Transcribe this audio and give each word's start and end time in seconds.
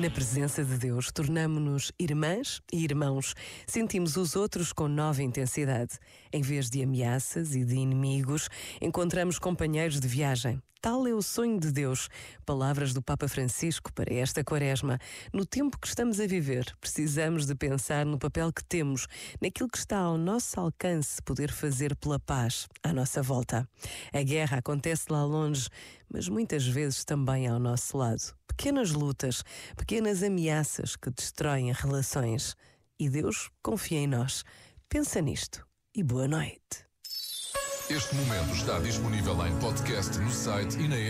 Na 0.00 0.08
presença 0.08 0.64
de 0.64 0.78
Deus, 0.78 1.12
tornamo-nos 1.12 1.92
irmãs 1.98 2.62
e 2.72 2.82
irmãos. 2.82 3.34
Sentimos 3.66 4.16
os 4.16 4.34
outros 4.34 4.72
com 4.72 4.88
nova 4.88 5.22
intensidade. 5.22 5.98
Em 6.32 6.40
vez 6.40 6.70
de 6.70 6.82
ameaças 6.82 7.54
e 7.54 7.66
de 7.66 7.74
inimigos, 7.74 8.48
encontramos 8.80 9.38
companheiros 9.38 10.00
de 10.00 10.08
viagem. 10.08 10.58
Tal 10.80 11.06
é 11.06 11.12
o 11.12 11.20
sonho 11.20 11.60
de 11.60 11.70
Deus. 11.70 12.08
Palavras 12.46 12.94
do 12.94 13.02
Papa 13.02 13.28
Francisco 13.28 13.92
para 13.92 14.14
esta 14.14 14.42
quaresma. 14.42 14.98
No 15.34 15.44
tempo 15.44 15.78
que 15.78 15.86
estamos 15.86 16.18
a 16.18 16.26
viver, 16.26 16.74
precisamos 16.80 17.44
de 17.44 17.54
pensar 17.54 18.06
no 18.06 18.18
papel 18.18 18.50
que 18.50 18.64
temos, 18.64 19.06
naquilo 19.38 19.68
que 19.68 19.76
está 19.76 19.98
ao 19.98 20.16
nosso 20.16 20.58
alcance 20.58 21.20
poder 21.20 21.52
fazer 21.52 21.94
pela 21.94 22.18
paz 22.18 22.66
à 22.82 22.90
nossa 22.90 23.20
volta. 23.20 23.68
A 24.14 24.22
guerra 24.22 24.60
acontece 24.60 25.12
lá 25.12 25.22
longe, 25.26 25.68
mas 26.08 26.26
muitas 26.26 26.66
vezes 26.66 27.04
também 27.04 27.46
ao 27.46 27.58
nosso 27.58 27.98
lado 27.98 28.39
pequenas 28.60 28.90
lutas, 28.90 29.42
pequenas 29.74 30.22
ameaças 30.22 30.94
que 30.94 31.08
destroem 31.10 31.72
relações. 31.72 32.54
E 32.98 33.08
Deus 33.08 33.50
confia 33.62 34.00
em 34.00 34.06
nós. 34.06 34.44
Pensa 34.86 35.22
nisto 35.22 35.66
e 35.94 36.02
boa 36.02 36.28
noite. 36.28 36.84
Este 37.88 38.14
momento 38.14 38.54
está 38.54 38.78
disponível 38.78 39.34
em 39.46 39.58
podcast 39.60 40.18
no 40.18 40.30
site 40.30 40.78
e 40.78 40.88
na 40.88 40.96
app. 40.96 41.08